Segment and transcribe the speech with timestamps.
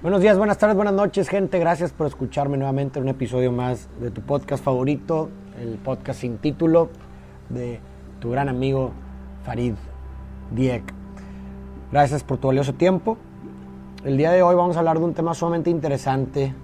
[0.00, 1.58] Buenos días, buenas tardes, buenas noches, gente.
[1.58, 5.28] Gracias por escucharme nuevamente en un episodio más de tu podcast favorito,
[5.60, 6.90] el podcast sin título
[7.48, 7.80] de
[8.20, 8.92] tu gran amigo
[9.42, 9.74] Farid
[10.52, 10.84] Diek.
[11.90, 13.18] Gracias por tu valioso tiempo.
[14.04, 16.54] El día de hoy vamos a hablar de un tema sumamente interesante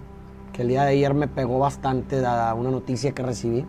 [0.52, 3.66] que el día de ayer me pegó bastante dada una noticia que recibí.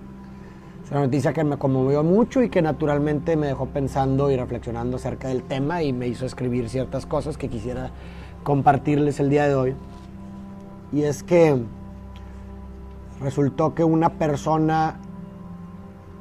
[0.84, 4.98] Es una noticia que me conmovió mucho y que naturalmente me dejó pensando y reflexionando
[4.98, 7.90] acerca del tema y me hizo escribir ciertas cosas que quisiera
[8.46, 9.76] compartirles el día de hoy.
[10.94, 11.58] Y es que
[13.20, 15.00] resultó que una persona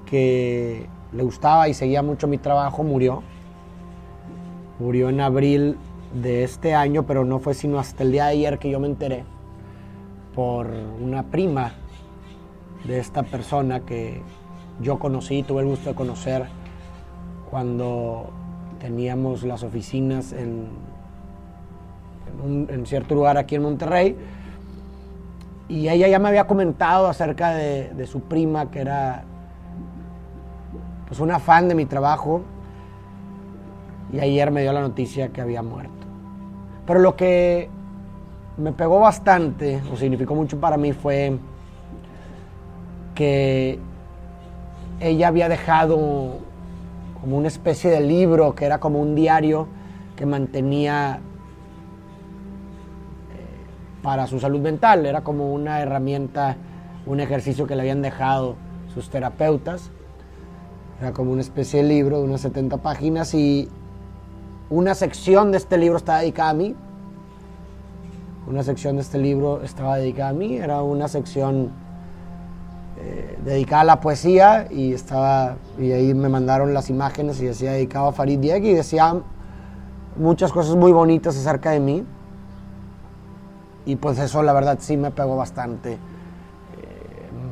[0.07, 3.23] que le gustaba y seguía mucho mi trabajo murió.
[4.81, 5.77] Murió en abril
[6.15, 8.89] de este año, pero no fue sino hasta el día de ayer que yo me
[8.89, 9.25] enteré
[10.35, 10.67] por
[11.01, 11.75] una prima
[12.85, 14.23] de esta persona que
[14.81, 16.47] yo conocí, tuve el gusto de conocer
[17.51, 18.31] cuando
[18.81, 20.94] teníamos las oficinas en
[22.43, 24.17] en, cierto lugar aquí en Monterrey.
[25.69, 29.25] Y ella ya me había comentado acerca de, su prima, que era
[31.07, 32.43] pues una fan de mi trabajo.
[34.13, 35.93] Y ayer me dio la noticia que había muerto.
[36.87, 37.71] Pero lo que
[38.57, 41.39] me pegó bastante, o significó mucho para mí, fue
[43.15, 43.79] que
[45.01, 46.39] ella había dejado
[47.21, 49.67] como una especie de libro que era como un diario
[50.17, 51.21] que mantenía
[54.05, 55.07] para su salud mental.
[55.07, 56.57] Era como una herramienta,
[57.07, 58.55] un ejercicio que le habían dejado
[58.93, 59.91] sus terapeutas.
[61.01, 63.69] Era como una especie de libro de unas 70 páginas y
[64.71, 66.77] una sección de este libro estaba dedicada a mí.
[68.47, 70.59] Una sección de este libro estaba dedicada a mí.
[70.59, 71.71] Era una sección
[73.01, 77.73] eh, dedicada a la poesía y estaba y ahí me mandaron las imágenes y decía
[77.73, 79.17] dedicado a Farid Dieg y decía
[80.17, 82.05] muchas cosas muy bonitas acerca de mí
[83.87, 85.93] y pues eso la verdad sí me pegó bastante.
[85.93, 85.99] Eh,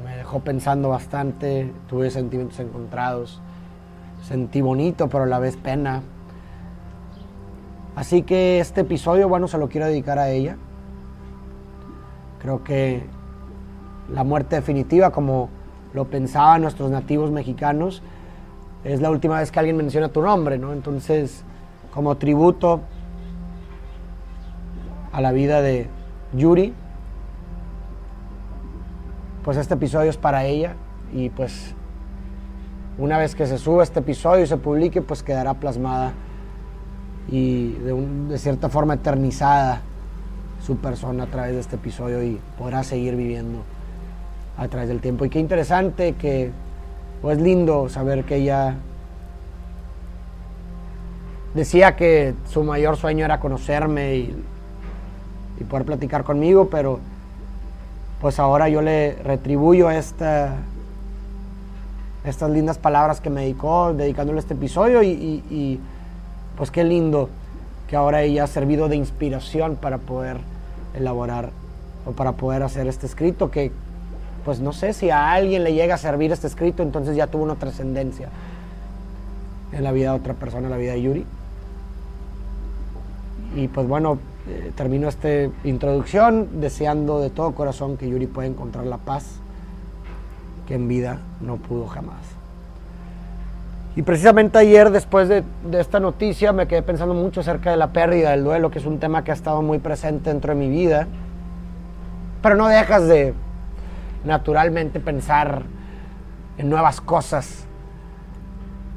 [0.04, 3.40] me dejó pensando bastante, tuve sentimientos encontrados.
[4.22, 6.02] Sentí bonito, pero a la vez pena.
[7.96, 10.56] Así que este episodio, bueno, se lo quiero dedicar a ella.
[12.40, 13.04] Creo que
[14.12, 15.50] la muerte definitiva, como
[15.92, 18.02] lo pensaban nuestros nativos mexicanos,
[18.84, 20.72] es la última vez que alguien menciona tu nombre, ¿no?
[20.72, 21.44] Entonces,
[21.92, 22.80] como tributo
[25.12, 25.88] a la vida de,
[26.32, 26.72] Yuri,
[29.44, 30.74] pues este episodio es para ella
[31.12, 31.74] y pues
[32.98, 36.12] una vez que se suba este episodio y se publique, pues quedará plasmada
[37.28, 39.80] y de, cierta forma eternizada
[40.64, 43.62] su persona a través de este episodio y podrá seguir viviendo
[44.56, 45.24] a través del tiempo.
[45.24, 46.50] Y qué interesante que,
[47.20, 48.76] pues lindo saber que ella
[51.54, 54.44] decía que su mayor sueño era conocerme y
[55.62, 57.00] y poder platicar conmigo, pero
[58.20, 60.56] pues ahora yo le retribuyo esta,
[62.24, 65.80] estas lindas palabras que me dedicó, dedicándole este episodio y,
[66.56, 67.30] pues qué lindo
[67.88, 70.38] que ahora ella ha servido de inspiración para poder
[70.94, 71.50] elaborar
[72.06, 73.72] o para poder hacer este escrito que
[74.44, 77.44] pues no sé si a alguien le llega a servir este escrito, entonces ya tuvo
[77.44, 78.28] una trascendencia
[79.72, 81.26] en la vida de otra persona, en la vida de Yuri.
[83.54, 84.18] Y pues bueno,
[84.48, 85.28] eh, termino esta
[85.64, 89.40] introducción deseando de todo corazón que Yuri pueda encontrar la paz
[90.66, 92.20] que en vida no pudo jamás.
[93.94, 97.92] Y precisamente ayer, después de, de, esta noticia, me quedé pensando mucho acerca de la
[97.92, 100.70] pérdida, del duelo, que es un tema que ha estado muy presente dentro de mi
[100.70, 101.06] vida.
[102.42, 103.34] Pero no dejas de
[104.24, 105.62] naturalmente pensar
[106.56, 107.66] en nuevas cosas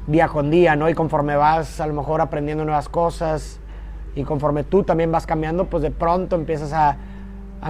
[0.06, 0.88] día con día, ¿no?
[0.88, 3.60] Y conforme vas a lo mejor aprendiendo nuevas cosas,
[4.16, 6.96] y conforme tú también vas cambiando, pues de pronto empiezas a,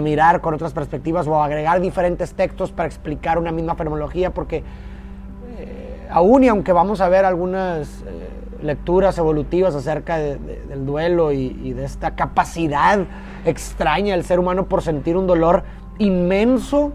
[0.02, 4.62] mirar con otras perspectivas o a agregar diferentes textos para explicar una misma fenomenología, porque
[5.58, 8.28] eh, aún y aunque vamos a ver algunas eh,
[8.62, 13.06] lecturas evolutivas acerca del duelo y, y, de esta capacidad
[13.46, 15.62] extraña del ser humano por sentir un dolor
[15.99, 16.92] inmenso,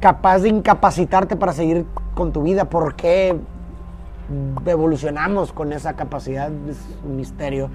[0.00, 3.38] capaz de incapacitarte para seguir con tu vida, ¿por qué
[4.66, 7.70] evolucionamos con esa capacidad, es un misterio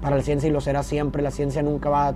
[0.00, 1.22] para la ciencia y lo será siempre.
[1.22, 2.14] La ciencia nunca va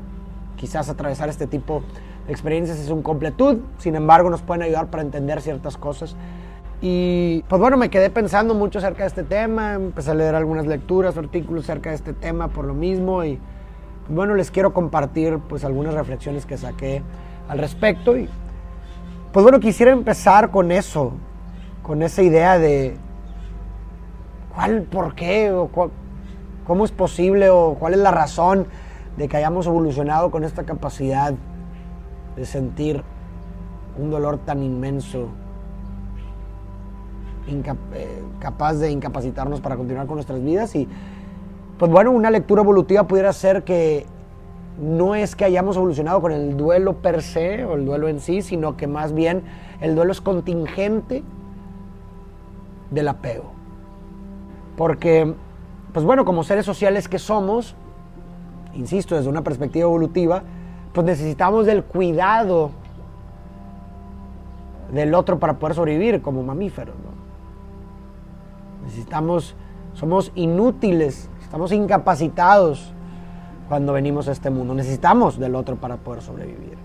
[0.57, 1.83] quizás atravesar este tipo
[2.27, 6.17] de experiencias, es un completud, sin embargo nos pueden ayudar para entender ciertas cosas.
[6.81, 10.67] Y pues bueno, me quedé pensando mucho acerca de este tema, empecé a leer algunas
[10.67, 13.39] lecturas, artículos acerca de este tema por lo mismo y
[14.07, 17.03] pues bueno, les quiero compartir pues algunas reflexiones que saqué
[17.49, 18.29] al respecto y
[19.33, 21.13] pues bueno, quisiera empezar con eso,
[21.83, 22.97] con esa idea de
[24.55, 25.53] ¿Cuál, por qué?
[25.53, 25.69] O
[26.67, 27.51] ¿Cómo es posible?
[27.51, 28.67] ¿O cuál es la razón
[29.17, 31.35] de que hayamos evolucionado con esta capacidad
[32.37, 33.03] de sentir
[33.99, 35.29] un dolor tan inmenso,
[37.47, 40.75] eh, capaz de incapacitarnos para continuar con nuestras vidas.
[40.75, 40.89] Y
[41.79, 44.07] pues bueno, una lectura evolutiva pudiera ser que
[44.81, 48.43] no es que hayamos evolucionado con el duelo per se o el duelo en sí,
[48.43, 49.43] sino que más bien
[49.81, 51.23] el duelo es contingente
[52.91, 53.54] del apego.
[54.77, 55.35] Porque,
[55.93, 57.75] pues bueno, como seres sociales que somos,
[58.75, 60.43] insisto, desde una perspectiva evolutiva,
[60.93, 62.71] pues necesitamos del cuidado
[64.93, 66.95] del otro para poder sobrevivir como mamíferos.
[68.85, 69.57] Necesitamos,
[69.95, 72.93] somos inútiles, estamos incapacitados
[73.69, 74.75] cuando venimos a este mundo.
[74.75, 76.77] Necesitamos del otro para poder sobrevivir.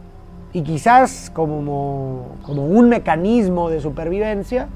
[0.53, 4.67] Y quizás como, como un mecanismo de supervivencia,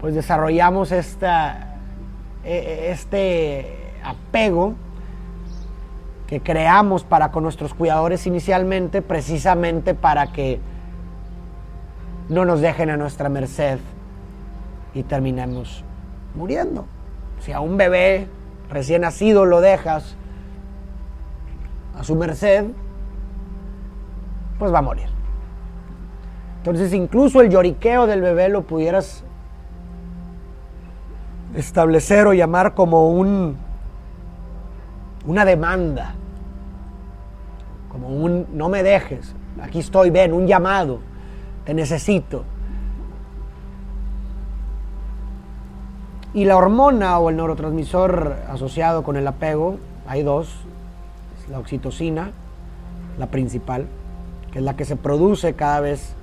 [0.00, 1.67] pues desarrollamos esta,
[2.48, 4.74] este apego
[6.26, 10.60] que creamos para con nuestros cuidadores inicialmente, precisamente para que
[12.28, 13.78] no nos dejen a nuestra merced
[14.94, 15.84] y terminemos
[16.34, 16.86] muriendo.
[17.40, 18.28] Si a un bebé
[18.70, 20.16] recién nacido lo dejas
[21.98, 22.66] a su merced,
[24.58, 25.08] pues va a morir.
[26.58, 29.24] Entonces incluso el lloriqueo del bebé lo pudieras
[31.54, 33.56] establecer o llamar como un
[35.26, 36.14] una demanda,
[37.90, 41.00] como un no me dejes, aquí estoy, ven, un llamado,
[41.64, 42.44] te necesito.
[46.32, 50.60] Y la hormona o el neurotransmisor asociado con el apego, hay dos,
[51.50, 52.30] la oxitocina,
[53.18, 53.86] la principal,
[54.52, 56.14] que es la que se produce cada vez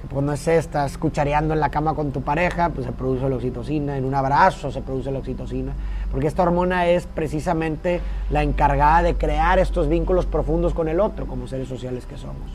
[0.00, 3.36] que pues no estás cuchareando en la cama con tu pareja, pues se produce la
[3.36, 5.72] oxitocina, en un abrazo se produce la oxitocina,
[6.10, 8.00] porque esta hormona es precisamente
[8.30, 12.50] la encargada de crear estos vínculos profundos con el otro, como seres sociales que somos.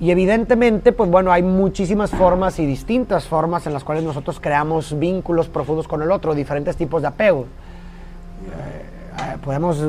[0.00, 4.98] Y evidentemente, pues bueno, hay muchísimas formas y distintas formas en las cuales nosotros creamos
[4.98, 7.42] vínculos profundos con el otro, diferentes tipos de apego.
[7.42, 9.84] Eh, podemos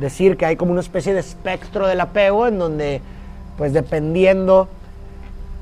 [0.00, 3.00] decir que hay como una especie de espectro del apego en donde,
[3.56, 4.68] pues dependiendo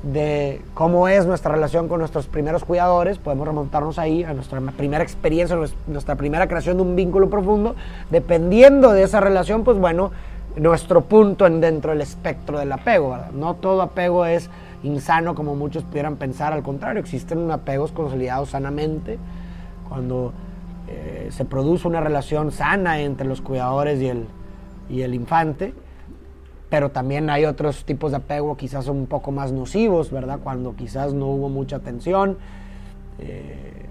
[0.03, 5.03] de cómo es nuestra relación con nuestros primeros cuidadores, podemos remontarnos ahí a nuestra primera
[5.03, 5.57] experiencia,
[5.87, 7.75] nuestra primera creación de un vínculo profundo.
[8.09, 10.11] Dependiendo de esa relación, pues bueno,
[10.55, 13.17] nuestro punto en dentro del espectro del apego.
[13.33, 14.49] No todo apego es
[14.83, 19.19] insano como muchos pudieran pensar, al contrario, existen apegos consolidados sanamente.
[19.87, 20.33] Cuando
[20.87, 24.25] eh, se produce una relación sana entre los cuidadores y el,
[24.89, 25.73] y el infante,
[26.71, 30.39] pero también hay otros tipos de apego quizás un poco más nocivos, ¿verdad?
[30.41, 32.37] Cuando quizás no hubo mucha atención
[33.19, 33.87] eh,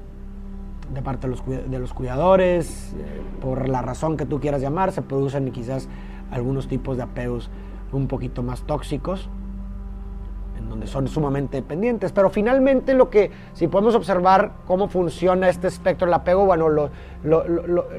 [0.95, 5.53] de parte de los, cuidadores, eh, por la razón que tú quieras llamar, se producen
[5.53, 5.91] quizás
[6.31, 7.51] algunos tipos de apegos
[7.93, 9.29] un poquito más tóxicos
[10.71, 12.13] donde son sumamente dependientes.
[12.13, 16.91] Pero finalmente lo que, si podemos observar cómo funciona este espectro del apego, bueno,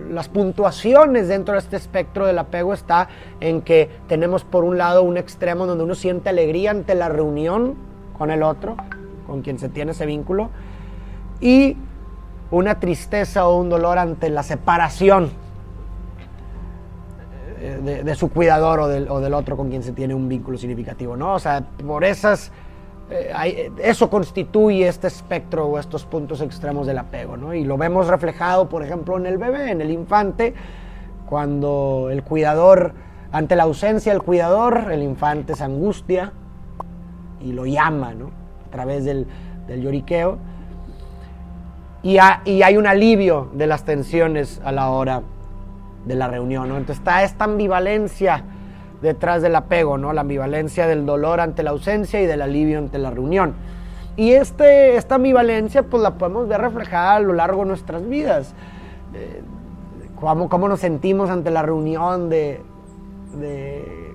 [0.10, 3.10] las puntuaciones dentro de este espectro del apego está
[3.42, 7.76] en que tenemos por un lado un extremo donde uno siente alegría ante la reunión
[8.18, 8.78] con el otro,
[9.28, 10.50] con quien se tiene ese vínculo,
[11.42, 11.76] y
[12.52, 15.30] una tristeza o un dolor ante la separación
[17.80, 21.36] de, su cuidador o del, otro con quien se tiene un vínculo significativo, ¿no?
[21.36, 22.52] O sea, por esas,
[23.10, 27.54] eh, eso constituye este espectro o estos puntos extremos del apego, ¿no?
[27.54, 30.54] Y lo vemos reflejado, por ejemplo, en el bebé, en el infante,
[31.28, 32.94] cuando el cuidador,
[33.32, 36.34] ante la ausencia del cuidador, el infante se angustia
[37.40, 38.32] y lo llama, ¿no?
[38.68, 39.28] A través del,
[39.68, 40.38] lloriqueo.
[42.04, 45.22] Y, y hay un alivio de las tensiones a la hora
[46.06, 46.78] de la reunión, ¿no?
[46.78, 48.44] Entonces está esta ambivalencia
[49.02, 50.14] detrás del apego, ¿no?
[50.14, 53.54] La ambivalencia del dolor ante la ausencia y del alivio ante la reunión.
[54.16, 58.54] Y este, esta ambivalencia pues la podemos ver reflejada a lo largo de nuestras vidas.
[59.14, 59.42] Eh,
[60.20, 62.62] cómo, nos sentimos ante la reunión de,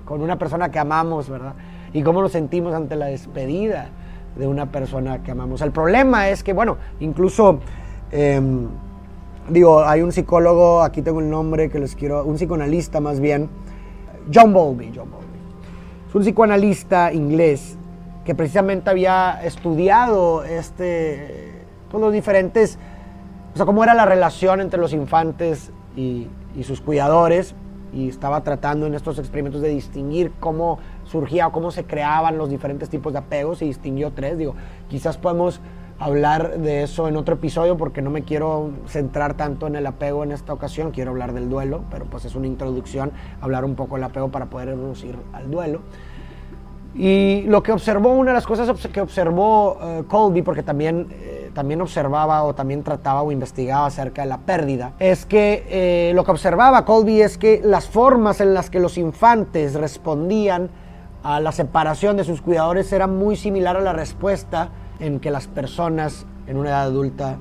[0.05, 1.53] con una persona que amamos, ¿verdad?
[1.93, 3.89] Y cómo nos sentimos ante la despedida
[4.35, 5.61] de una persona que amamos.
[5.61, 7.59] El problema es que, bueno, incluso...
[8.11, 8.67] Em,
[9.49, 13.49] digo, hay un psicólogo, aquí tengo el nombre que les quiero, un psicoanalista más bien,
[14.33, 15.27] John Bowlby, John Bowlby.
[16.09, 17.77] Es un psicoanalista inglés
[18.25, 22.77] que precisamente había estudiado este, todos pues, los diferentes,
[23.53, 27.55] o sea, cómo era la relación entre los infantes y, y sus cuidadores,
[27.93, 32.49] y estaba tratando en estos experimentos de distinguir cómo surgía o cómo se creaban los
[32.49, 34.37] diferentes tipos de apegos y distinguió tres.
[34.37, 34.55] Digo,
[34.89, 35.61] quizás podemos
[35.99, 40.23] hablar de eso en otro episodio porque no me quiero centrar tanto en el apego
[40.23, 43.11] en esta ocasión, quiero hablar del duelo, pero pues es una introducción,
[43.41, 45.81] hablar un poco del apego para poder reducir al duelo.
[46.95, 51.51] Y lo que observó, una de las cosas que observó uh, Colby, porque también, eh,
[51.53, 56.23] también observaba o también trataba o investigaba acerca de la pérdida, es que eh, lo
[56.23, 60.69] que observaba Colby es que las formas en las que los infantes respondían
[61.21, 65.47] a la separación de sus cuidadores era muy similar a la respuesta en que las
[65.47, 67.37] personas en una edad adulta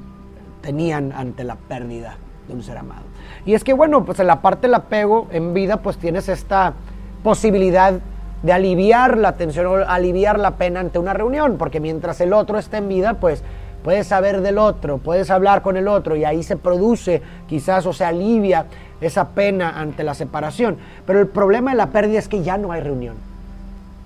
[0.60, 2.16] tenían ante la pérdida
[2.48, 3.02] de un ser amado.
[3.44, 6.74] Y es que bueno, pues en la parte del apego en vida pues tienes esta
[7.22, 7.94] posibilidad
[8.42, 12.58] de aliviar la tensión o aliviar la pena ante una reunión, porque mientras el otro
[12.58, 13.42] está en vida, pues
[13.82, 17.92] puedes saber del otro, puedes hablar con el otro y ahí se produce quizás o
[17.92, 18.66] se alivia
[19.00, 20.76] esa pena ante la separación.
[21.06, 23.16] Pero el problema de la pérdida es que ya no hay reunión.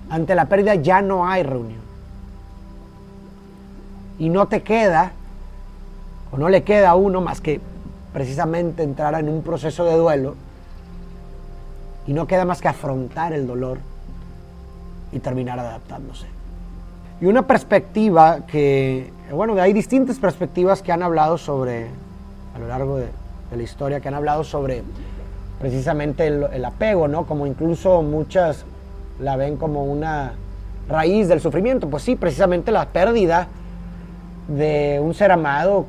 [0.09, 1.90] Ante la pérdida ya no hay reunión
[4.21, 5.13] y no te queda,
[6.31, 7.59] o no le queda a uno más que
[8.13, 10.35] precisamente entrar en un proceso de duelo,
[12.05, 13.79] y no queda más que afrontar el dolor
[15.11, 16.27] y terminar adaptándose.
[17.19, 21.87] Y una perspectiva que, bueno, hay distintas perspectivas que han hablado sobre,
[22.55, 23.07] a lo largo de,
[23.55, 24.83] la historia, que han hablado sobre
[25.59, 27.25] precisamente el, el, apego, ¿no?
[27.25, 28.65] Como incluso muchas
[29.19, 30.33] la ven como una
[30.87, 31.89] raíz del sufrimiento.
[31.89, 33.47] Pues sí, precisamente la pérdida
[34.47, 35.85] de un ser amado,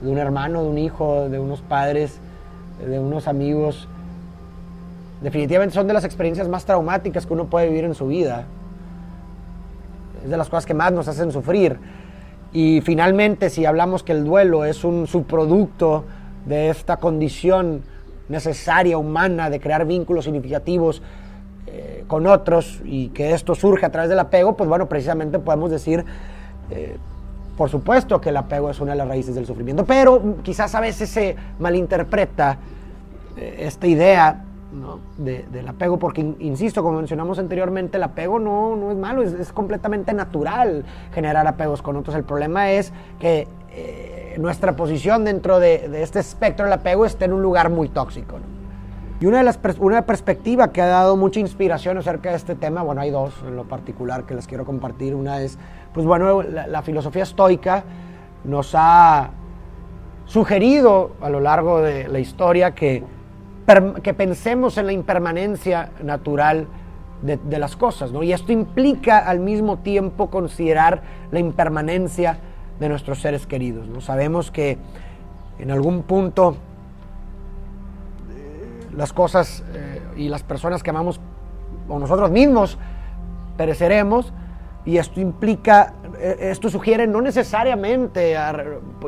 [0.00, 2.18] de un hermano, de un hijo, de unos padres,
[2.84, 3.88] de unos amigos,
[5.20, 8.44] definitivamente son de las experiencias más traumáticas que uno puede vivir en su vida.
[10.22, 11.78] Es de las cosas que más nos hacen sufrir.
[12.52, 16.04] Y finalmente, si hablamos que el duelo es un subproducto
[16.46, 17.82] de esta condición
[18.28, 21.02] necesaria, humana, de crear vínculos significativos
[21.66, 25.70] eh, con otros y que esto surge a través del apego, pues bueno, precisamente podemos
[25.70, 26.04] decir
[26.70, 26.96] eh,
[27.56, 30.80] por supuesto que el apego es una de las raíces del sufrimiento, pero quizás a
[30.80, 32.58] veces se malinterpreta
[33.36, 34.44] eh, esta idea
[35.16, 40.12] del apego, porque, insisto, como mencionamos anteriormente, el apego no, no es malo, es, completamente
[40.12, 42.16] natural generar apegos con otros.
[42.16, 47.34] El problema es que eh, nuestra posición dentro de, este espectro del apego esté en
[47.34, 48.38] un lugar muy tóxico.
[49.20, 52.82] Y una, de las, una perspectiva que ha dado mucha inspiración acerca de este tema,
[52.82, 55.14] bueno, hay dos en lo particular que les quiero compartir.
[55.14, 55.58] Una es
[55.94, 57.84] pues bueno, la, filosofía estoica
[58.42, 59.30] nos ha
[60.26, 63.04] sugerido a lo largo de la historia que,
[64.02, 66.66] que pensemos en la impermanencia natural
[67.22, 68.22] de, las cosas, ¿no?
[68.22, 72.38] Y esto implica al mismo tiempo considerar la impermanencia
[72.80, 74.00] de nuestros seres queridos, ¿no?
[74.00, 74.76] Sabemos que
[75.58, 76.56] en algún punto
[78.96, 81.20] las cosas eh, y las personas que amamos
[81.88, 82.78] o nosotros mismos
[83.56, 84.32] pereceremos,
[84.86, 88.36] y esto implica, eh, esto sugiere no necesariamente,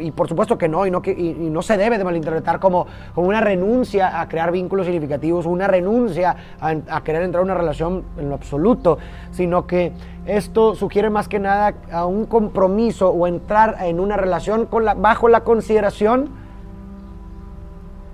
[0.00, 3.28] y por supuesto que no, y no, que, no se debe de malinterpretar como, como,
[3.28, 8.30] una renuncia a crear vínculos significativos, una renuncia a, querer entrar en una relación en
[8.30, 8.98] lo absoluto,
[9.32, 9.92] sino que
[10.24, 15.44] esto sugiere más que nada a un compromiso o entrar en una relación bajo la
[15.44, 16.30] consideración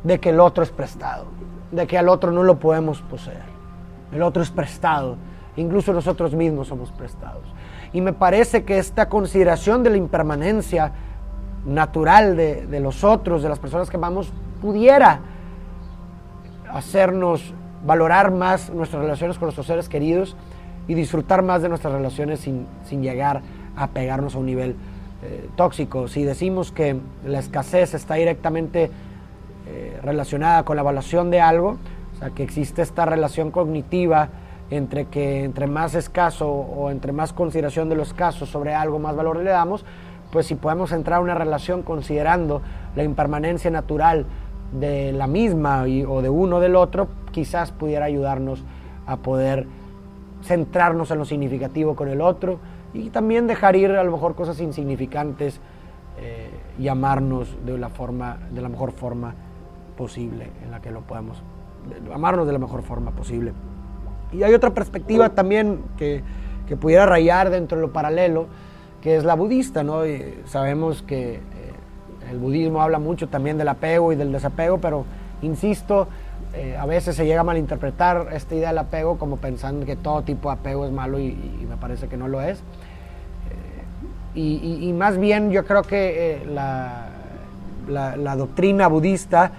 [0.03, 1.27] de que el otro es prestado,
[1.73, 3.43] de que al otro no lo podemos poseer.
[4.13, 5.17] El otro es prestado
[5.57, 7.43] Incluso nosotros mismos somos prestados.
[7.93, 10.93] Y me parece que esta consideración de la impermanencia
[11.67, 15.21] natural de, los otros, de las personas que amamos, pudiera
[16.73, 17.53] hacernos
[17.85, 20.37] valorar más nuestras relaciones con nuestros seres queridos
[20.89, 22.67] y disfrutar más de nuestras relaciones sin,
[23.03, 23.43] llegar
[23.77, 24.75] a pegarnos a un nivel
[25.23, 26.09] eh, tóxico.
[26.09, 28.91] Si decimos que la escasez está directamente
[29.75, 31.79] eh, relacionada con la evaluación de algo,
[32.15, 34.29] o sea, que existe esta relación cognitiva
[34.69, 39.17] entre que entre más escaso o entre más consideración de los casos sobre algo, más
[39.17, 39.87] valor le damos,
[40.31, 42.61] pues si podemos entrar a una relación considerando
[42.97, 44.27] la impermanencia natural
[44.79, 48.63] de la misma o de uno del otro, quizás pudiera ayudarnos
[49.07, 49.67] a poder
[50.43, 52.59] centrarnos en lo significativo con el otro
[52.93, 55.61] y también dejar ir a lo mejor cosas insignificantes
[56.19, 59.35] eh, y amarnos de la, forma, de la mejor forma
[60.03, 61.41] posible en la que lo podemos,
[62.13, 63.53] amarnos de la mejor forma posible.
[64.33, 66.25] Y hay otra perspectiva también que,
[66.67, 68.49] que pudiera rayar dentro de lo paralelo,
[69.01, 70.01] que es la budista, ¿no?
[70.47, 71.41] sabemos que eh,
[72.33, 75.05] el budismo habla mucho también del apego y del desapego, pero
[75.41, 76.09] insisto,
[76.53, 80.23] eh, a veces se llega a malinterpretar esta idea del apego como pensando que todo
[80.23, 82.59] tipo de apego es malo y, me parece que no lo es.
[82.59, 82.63] Eh,
[84.35, 87.07] y, y, más bien yo creo que la,
[87.89, 89.53] la, la, doctrina budista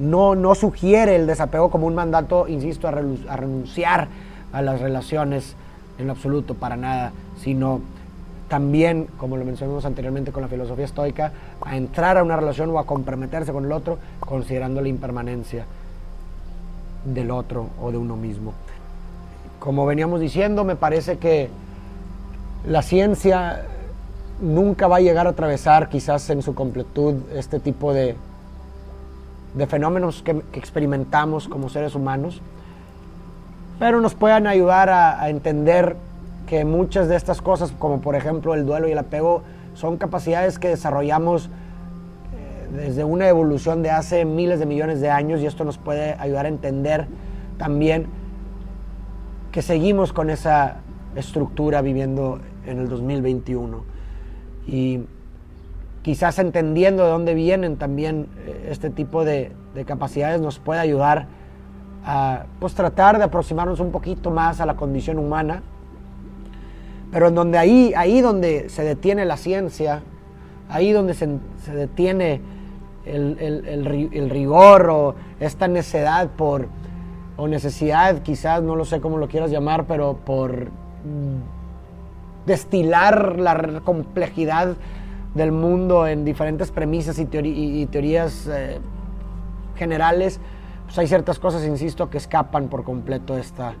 [0.00, 4.08] no, no sugiere el desapego como un mandato, insisto, a, renunciar
[4.52, 5.54] a las relaciones
[5.98, 7.80] en lo absoluto, para nada, sino
[8.48, 12.78] también, como lo mencionamos anteriormente con la filosofía estoica, a entrar a una relación o
[12.78, 15.66] a comprometerse con el otro considerando la impermanencia
[17.04, 18.54] del otro o de uno mismo.
[19.58, 21.50] Como veníamos diciendo, me parece que
[22.66, 23.66] la ciencia
[24.40, 28.16] nunca va a llegar a atravesar quizás en su completud este tipo de,
[29.54, 32.40] de fenómenos que, experimentamos como seres humanos,
[33.78, 35.96] pero nos puedan ayudar a, entender
[36.46, 39.42] que muchas de estas cosas, como por ejemplo el duelo y el apego,
[39.74, 45.40] son capacidades que desarrollamos eh, desde una evolución de hace miles de millones de años
[45.40, 47.06] y esto nos puede ayudar a entender
[47.56, 48.06] también
[49.52, 50.76] que seguimos con esa
[51.16, 53.82] estructura viviendo en el 2021.
[54.66, 55.00] Y
[56.02, 59.52] quizás entendiendo de dónde vienen también eh, este tipo de,
[59.86, 61.26] capacidades nos puede ayudar
[62.04, 65.62] a pues, tratar de aproximarnos un poquito más a la condición humana,
[67.12, 70.02] pero en donde ahí, ahí donde se detiene la ciencia,
[70.68, 71.28] ahí donde se,
[71.72, 72.40] detiene
[73.04, 76.68] el, rigor o esta necedad por,
[77.36, 83.80] o necesidad, quizás, no lo sé cómo lo quieras llamar, pero por mm, destilar la
[83.84, 84.76] complejidad
[85.34, 87.26] del mundo en diferentes premisas y,
[87.86, 88.80] teorías eh,
[89.76, 90.40] generales,
[90.86, 93.74] pues hay ciertas cosas, insisto, que escapan por completo esta,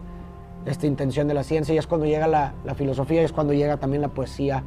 [0.64, 3.78] esta intención de la ciencia y es cuando llega la, filosofía y es cuando llega
[3.78, 4.62] también la poesía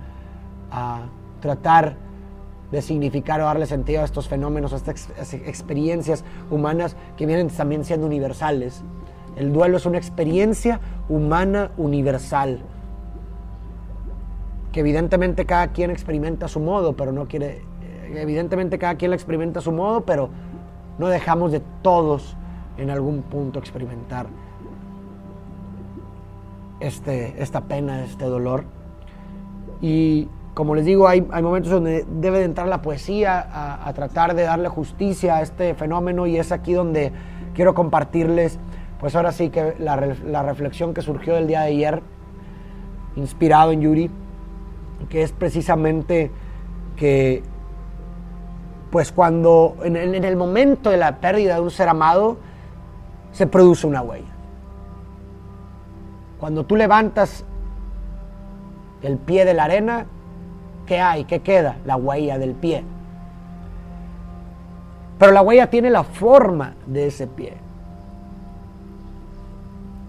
[0.72, 1.04] a
[1.40, 1.96] tratar
[2.72, 7.86] de significar o darle sentido a estos fenómenos, a estas experiencias humanas que vienen también
[7.86, 8.84] siendo universales.
[9.36, 12.62] El duelo es una experiencia humana universal
[14.74, 19.12] que evidentemente cada quien experimenta a su modo, pero no quiere, eh, evidentemente cada quien
[19.12, 20.30] la experimenta a su modo, pero
[20.98, 22.36] no dejamos de todos
[22.78, 24.26] en algún punto experimentar
[26.80, 28.66] este, esta pena, este dolor.
[29.80, 34.44] Y como les digo, hay, momentos donde debe de entrar la poesía a, tratar de
[34.44, 37.12] darle justicia a este fenómeno y es aquí donde
[37.54, 38.58] quiero compartirles,
[39.00, 42.02] pues ahora sí que la, la reflexión que surgió del día de ayer,
[43.16, 44.12] inspirado en Yuri,
[45.10, 46.32] que es precisamente
[46.96, 47.44] que,
[48.92, 52.38] pues cuando en el, momento de la pérdida de un ser amado,
[53.32, 54.32] se produce una huella.
[56.40, 57.46] Cuando tú levantas
[59.02, 60.06] el pie de la arena,
[60.86, 61.26] ¿qué hay?
[61.26, 61.78] ¿Qué queda?
[61.86, 62.84] La huella del pie.
[65.18, 67.54] Pero la huella tiene la forma de ese pie.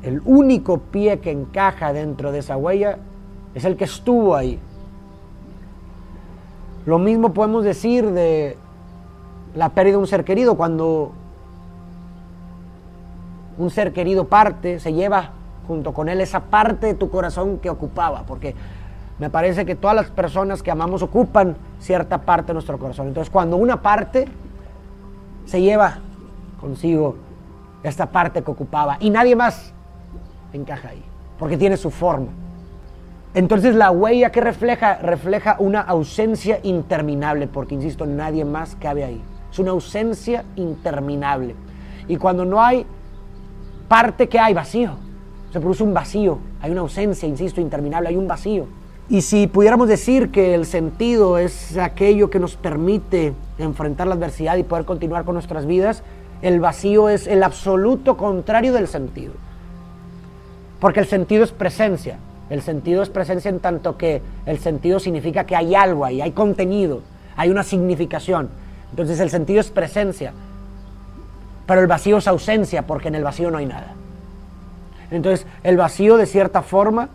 [0.02, 2.98] El único pie que encaja dentro de esa huella
[3.54, 4.60] es el que estuvo ahí.
[6.86, 8.56] Lo mismo podemos decir de
[9.54, 10.56] la pérdida de un ser querido.
[10.56, 11.12] Cuando
[13.56, 15.30] un ser querido parte, se lleva
[15.66, 18.54] junto con él esa parte de tu corazón que ocupaba, porque
[19.18, 23.08] me parece que todas las personas que amamos ocupan cierta parte de nuestro corazón.
[23.08, 24.26] Entonces, cuando una parte
[25.46, 25.98] se lleva
[26.60, 27.16] consigo
[27.82, 29.72] esta parte que ocupaba y nadie más
[30.52, 31.04] encaja ahí,
[31.38, 32.28] porque tiene su forma.
[33.34, 39.20] Entonces la huella que refleja, refleja una ausencia interminable, porque insisto, nadie más cabe ahí.
[39.50, 41.56] Es una ausencia interminable.
[42.06, 42.86] Y cuando no hay
[43.88, 44.92] parte que hay, vacío.
[45.52, 48.66] Se produce un vacío, hay una ausencia, insisto, interminable, hay un vacío.
[49.08, 54.56] Y si pudiéramos decir que el sentido es aquello que nos permite enfrentar la adversidad
[54.56, 56.02] y poder continuar con nuestras vidas,
[56.40, 59.32] el vacío es el absoluto contrario del sentido.
[60.80, 62.18] Porque el sentido es presencia,
[62.50, 66.32] el sentido es presencia en tanto que el sentido significa que hay algo ahí, hay
[66.32, 67.00] contenido,
[67.36, 68.50] hay una significación.
[68.90, 70.32] Entonces el sentido es presencia,
[71.66, 73.94] pero el vacío es ausencia porque en el vacío no hay nada.
[75.10, 77.08] Entonces el vacío de cierta forma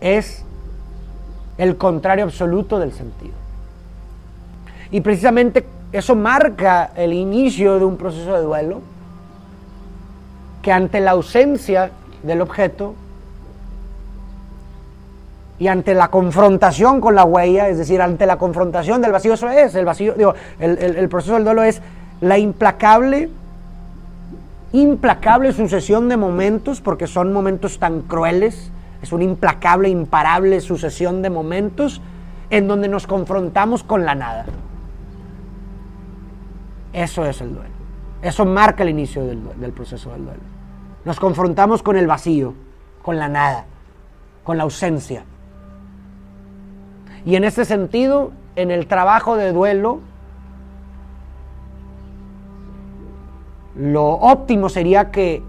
[0.00, 0.44] es
[1.58, 3.34] el contrario absoluto del sentido.
[4.90, 8.80] Y precisamente eso marca el inicio de un proceso de duelo
[10.62, 11.90] que ante la ausencia
[12.22, 12.94] del objeto
[15.60, 19.46] y ante la confrontación con la huella, es decir, ante la confrontación del vacío, eso
[19.50, 21.82] es, el vacío, digo, el, proceso del duelo es
[22.22, 23.28] la implacable,
[24.72, 31.28] implacable sucesión de momentos, porque son momentos tan crueles, es una implacable, imparable sucesión de
[31.28, 32.00] momentos
[32.48, 34.46] en donde nos confrontamos con la nada.
[36.94, 37.74] Eso es el duelo.
[38.22, 40.40] Eso marca el inicio del, del proceso del duelo.
[41.04, 42.54] Nos confrontamos con el vacío,
[43.02, 43.66] con la nada,
[44.42, 45.24] con la ausencia.
[47.24, 50.00] Y en ese sentido, en el trabajo de duelo,
[53.74, 55.42] lo óptimo sería que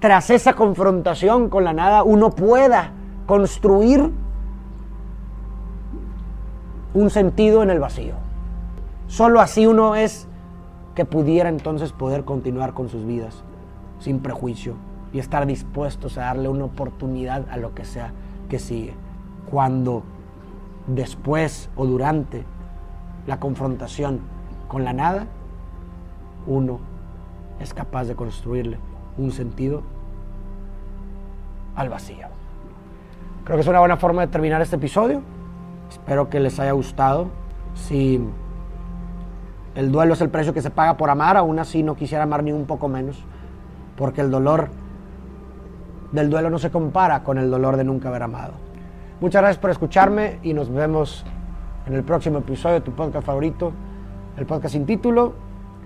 [0.00, 2.92] tras esa confrontación con la nada uno pueda
[3.26, 4.10] construir
[6.92, 8.14] un sentido en el vacío.
[9.06, 10.26] Solo así uno es
[10.94, 13.42] que pudiera entonces poder continuar con sus vidas
[13.98, 14.74] sin prejuicio
[15.12, 18.12] y estar dispuestos a darle una oportunidad a lo que sea
[18.48, 18.94] que sigue.
[19.50, 20.02] Cuando
[20.86, 22.44] después o durante
[23.26, 24.20] la confrontación
[24.68, 25.26] con la nada,
[26.46, 26.80] uno
[27.60, 28.78] es capaz de construirle
[29.16, 29.82] un sentido
[31.76, 32.26] al vacío.
[33.44, 35.22] Creo que es una buena forma de terminar este episodio.
[35.90, 37.28] Espero que les haya gustado.
[37.74, 38.20] Si
[39.74, 42.42] el duelo es el precio que se paga por amar, aún así no quisiera amar
[42.42, 43.24] ni un poco menos,
[43.96, 44.68] porque el dolor
[46.12, 48.63] del duelo no se compara con el dolor de nunca haber amado.
[49.20, 51.24] Muchas gracias por escucharme y nos vemos
[51.86, 53.72] en el próximo episodio de tu podcast favorito,
[54.36, 55.34] el podcast sin título.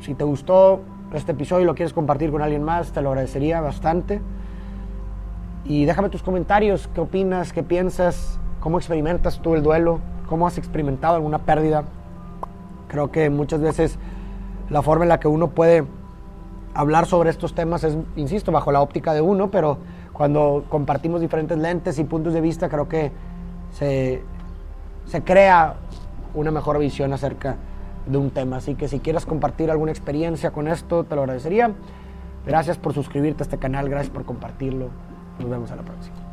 [0.01, 0.81] Si te gustó
[1.13, 4.23] este episodio y lo quieres compartir con alguien más, te lo agradecería bastante.
[5.67, 10.57] Y déjame tus comentarios, qué opinas, qué piensas, cómo experimentas tú el duelo, cómo has
[10.57, 11.85] experimentado alguna pérdida.
[12.89, 13.99] Creo que muchas veces
[14.71, 15.85] la forma en la que uno puede
[16.73, 19.77] hablar sobre estos temas es, insisto, bajo la óptica de uno, pero
[20.19, 23.13] cuando compartimos diferentes lentes y puntos de vista, creo que
[23.71, 24.21] se,
[25.07, 25.77] se crea
[26.35, 27.55] una mejor visión acerca
[28.05, 28.57] de un tema.
[28.57, 31.71] Así que si quieres compartir alguna experiencia con esto, te lo agradecería.
[32.45, 34.89] Gracias por suscribirte a este canal, gracias por compartirlo.
[35.39, 36.28] Nos vemos a la próxima.